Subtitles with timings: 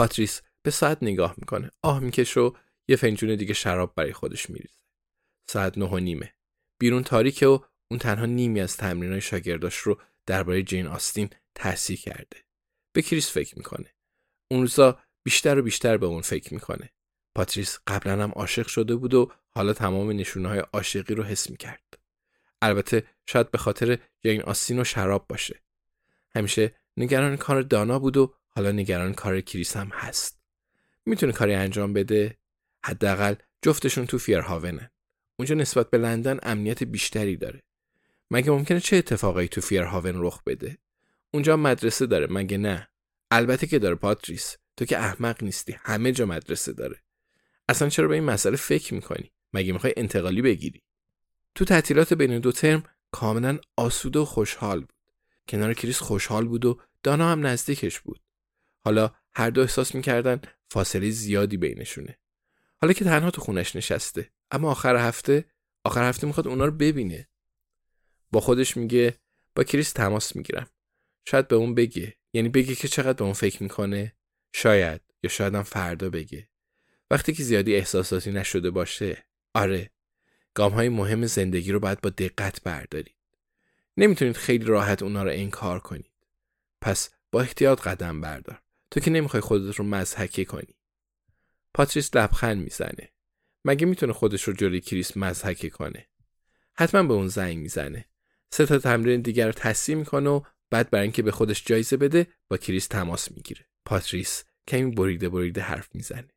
[0.00, 1.70] پاتریس به ساعت نگاه می‌کنه.
[1.82, 2.52] آه می‌کشه و
[2.88, 4.82] یه فنجون دیگه شراب برای خودش میریزه.
[5.48, 6.34] ساعت نه و نیمه.
[6.78, 7.58] بیرون تاریکه و
[7.90, 12.36] اون تنها نیمی از تمرینای شاگرداش رو درباره جین آستین تحصیل کرده.
[12.92, 13.94] به کریس فکر می‌کنه.
[14.50, 16.90] اون روزا بیشتر و بیشتر به اون فکر می‌کنه.
[17.34, 21.98] پاتریس قبلا هم عاشق شده بود و حالا تمام نشونه های عاشقی رو حس می‌کرد.
[22.62, 25.62] البته شاید به خاطر جین آستین و شراب باشه.
[26.34, 30.40] همیشه نگران کار دانا بود و حالا نگران کار کریس هم هست.
[31.06, 32.36] می‌تونه کاری انجام بده؟
[32.84, 34.90] حداقل جفتشون تو فیرهاونن.
[35.36, 37.62] اونجا نسبت به لندن امنیت بیشتری داره.
[38.30, 40.78] مگه ممکنه چه اتفاقایی تو فیرهاون رخ بده؟
[41.30, 42.88] اونجا مدرسه داره مگه نه؟
[43.30, 44.56] البته که داره پاتریس.
[44.76, 45.76] تو که احمق نیستی.
[45.80, 47.02] همه جا مدرسه داره.
[47.68, 50.82] اصلا چرا به این مسئله فکر می‌کنی؟ مگه می‌خوای انتقالی بگیری؟
[51.54, 54.92] تو تعطیلات بین دو ترم کاملا آسوده و خوشحال بود.
[55.48, 58.20] کنار کریس خوشحال بود و دانا هم نزدیکش بود.
[58.80, 62.18] حالا هر دو احساس می‌کردن فاصله زیادی بینشونه.
[62.80, 65.44] حالا که تنها تو خونش نشسته اما آخر هفته
[65.84, 67.28] آخر هفته می‌خواد اونا رو ببینه.
[68.32, 69.14] با خودش میگه
[69.54, 70.66] با کریس تماس می‌گیرم.
[71.24, 72.14] شاید به اون بگه.
[72.32, 74.16] یعنی بگه که چقدر به اون فکر می‌کنه.
[74.52, 75.00] شاید.
[75.22, 76.48] یا شاید هم فردا بگه.
[77.10, 79.24] وقتی که زیادی احساساتی نشده باشه
[79.54, 79.90] آره.
[80.54, 83.16] گام های مهم زندگی رو باید با دقت بردارید.
[83.96, 86.12] نمی‌تونید خیلی راحت اونا رو انکار کنید.
[86.80, 88.62] پس با احتیاط قدم بردار.
[88.90, 90.74] تو که نمی‌خوای خودت رو مضحکه کنی.
[91.74, 93.12] پاتریس لبخند می‌زنه.
[93.64, 96.08] مگه می‌تونه خودش رو جلوی کریس مضحکه کنه؟
[96.76, 98.04] حتما به اون زنگ می‌زنه.
[98.52, 100.40] سه تا تمرین دیگر رو تصحیح می‌کنه و
[100.70, 103.66] بعد برای اینکه به خودش جایزه بده با کریس تماس می‌گیره.
[103.84, 106.28] پاتریس کمی بریده بریده حرف می‌زنه.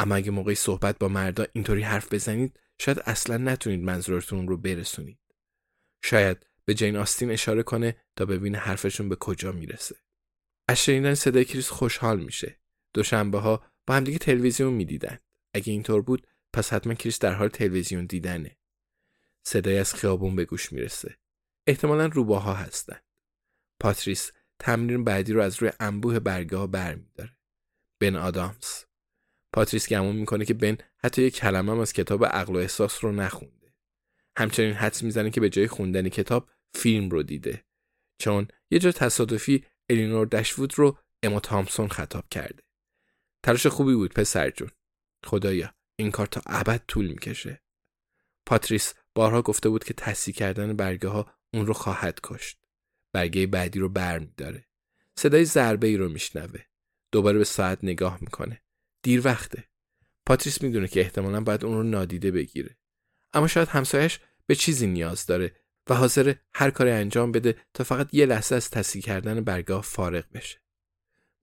[0.00, 5.18] اما اگه موقعی صحبت با مردا اینطوری حرف بزنید شاید اصلا نتونید منظورتون رو برسونید.
[6.04, 9.96] شاید به جین آستین اشاره کنه تا ببینه حرفشون به کجا می‌رسه.
[10.70, 12.60] از شنیدن صدای کریس خوشحال میشه.
[12.94, 15.18] دوشنبه ها با همدیگه تلویزیون می‌دیدن.
[15.54, 18.56] اگه اینطور بود پس حتما کریس در حال تلویزیون دیدنه.
[19.46, 21.18] صدای از خیابون به گوش می‌رسه.
[21.66, 22.98] احتمالا روباها هستن.
[23.80, 27.36] پاتریس تمرین بعدی رو از روی انبوه برگه ها برمیداره.
[28.00, 28.84] بن آدامز.
[29.52, 33.74] پاتریس گمون می‌کنه که بن حتی یک کلمه از کتاب عقل و احساس رو نخونده.
[34.36, 37.64] همچنین حدس می‌زنه که به جای خوندن کتاب فیلم رو دیده.
[38.18, 42.62] چون یه جا تصادفی الینور دشوود رو اما تامسون خطاب کرده.
[43.42, 44.70] تلاش خوبی بود پسر جون.
[45.24, 47.62] خدایا این کار تا ابد طول می‌کشه.
[48.46, 52.58] پاتریس بارها گفته بود که تصحیح کردن برگه ها اون رو خواهد کشت.
[53.12, 54.66] برگه بعدی رو برمیداره.
[55.16, 56.60] صدای ضربه ای رو میشنوه.
[57.12, 58.62] دوباره به ساعت نگاه می‌کنه.
[59.02, 59.68] دیر وقته.
[60.26, 62.78] پاتریس می‌دونه که احتمالا باید اون رو نادیده بگیره.
[63.32, 65.56] اما شاید همسایش به چیزی نیاز داره.
[65.90, 70.24] و حاضر هر کاری انجام بده تا فقط یه لحظه از تصحیح کردن برگاه فارغ
[70.34, 70.60] بشه.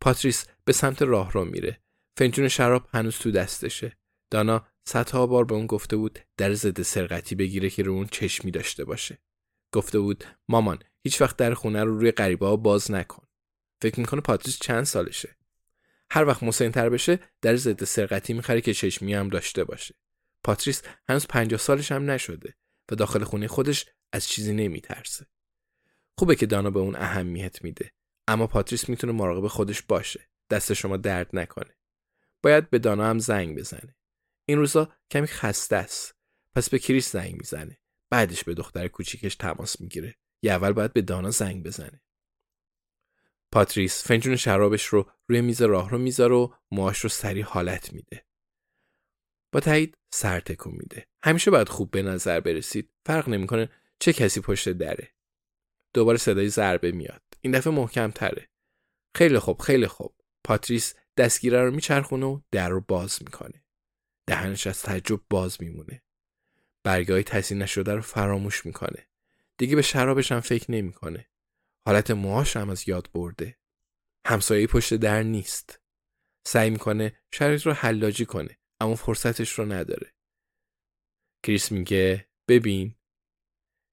[0.00, 1.80] پاتریس به سمت راه رو میره.
[2.16, 3.96] فنجون شراب هنوز تو دستشه.
[4.30, 8.50] دانا صدها بار به اون گفته بود در ضد سرقتی بگیره که رو اون چشمی
[8.50, 9.18] داشته باشه.
[9.72, 13.26] گفته بود مامان هیچ وقت در خونه رو روی غریبه ها باز نکن.
[13.82, 15.36] فکر می‌کنه پاتریس چند سالشه.
[16.10, 19.94] هر وقت مسنتر بشه در ضد سرقتی می‌خره که چشمی هم داشته باشه.
[20.44, 22.54] پاتریس هنوز پنجاه سالش هم نشده
[22.92, 25.26] و داخل خونه خودش از چیزی نمیترسه.
[26.18, 27.92] خوبه که دانا به اون اهمیت میده
[28.28, 30.28] اما پاتریس می‌تونه مراقب خودش باشه.
[30.50, 31.76] دست شما درد نکنه.
[32.42, 33.96] باید به دانا هم زنگ بزنه.
[34.48, 36.14] این روزا کمی خسته است.
[36.54, 37.78] پس به کریس زنگ می‌زنه.
[38.10, 40.14] بعدش به دختر کوچیکش تماس می‌گیره.
[40.42, 42.02] یا اول باید به دانا زنگ بزنه.
[43.52, 48.26] پاتریس فنجون شرابش رو روی میز راهرو می‌ذاره و موهاش رو سریع حالت میده.
[49.52, 51.08] با تایید سر تکون میده.
[51.24, 52.92] همیشه باید خوب به نظر برسید.
[53.06, 53.70] فرق نمی‌کنه
[54.02, 55.14] چه کسی پشت دره.
[55.94, 57.22] دوباره صدای ضربه میاد.
[57.40, 58.48] این دفعه محکم تره.
[59.16, 60.14] خیلی خوب خیلی خوب.
[60.44, 63.64] پاتریس دستگیره رو میچرخونه و در رو باز می‌کنه.
[64.26, 66.02] دهنش از تعجب باز میمونه.
[66.84, 69.08] برگاه تحصیل نشده رو فراموش می‌کنه.
[69.58, 71.28] دیگه به شرابش هم فکر نمی‌کنه.
[71.86, 73.58] حالت موهاش هم از یاد برده.
[74.26, 75.80] همسایه پشت در نیست.
[76.46, 80.12] سعی می‌کنه شرایط رو حلاجی کنه اما فرصتش رو نداره.
[81.42, 82.94] کریس میگه ببین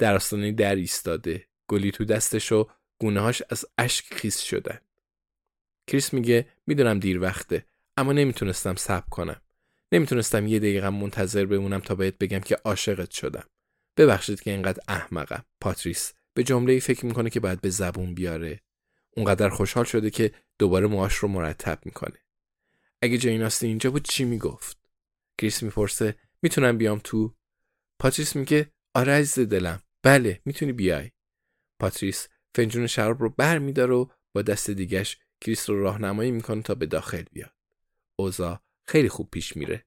[0.00, 1.46] در آستانه در ایستاده.
[1.68, 2.68] گلی تو دستش و
[2.98, 4.78] گونه هاش از اشک خیس شدن.
[5.86, 7.64] کریس میگه می‌دونم دیر وقته
[7.96, 9.40] اما نمی‌تونستم صبر کنم.
[9.92, 13.44] نمی‌تونستم یه دقیقه منتظر بمونم تا بهت بگم که عاشقت شدم.
[13.96, 15.44] ببخشید که اینقدر احمقم.
[15.60, 18.60] پاتریس به جمله ای فکر می‌کنه که باید به زبون بیاره.
[19.16, 22.18] اونقدر خوشحال شده که دوباره موهاش رو مرتب می‌کنه.
[23.02, 24.78] اگه جین اینجا بود چی می‌گفت؟
[25.38, 27.34] کریس می‌پرسه می‌تونم بیام تو؟
[27.98, 29.82] پاتریس میگه آره عزیز دلم.
[30.02, 31.10] بله می‌تونی بیای.
[31.80, 36.74] پاتریس فنجون شراب رو بر میداره و با دست دیگش کریس رو راهنمایی می‌کنه تا
[36.74, 37.54] به داخل بیاد.
[38.16, 39.84] اوزا خیلی خوب پیش میره.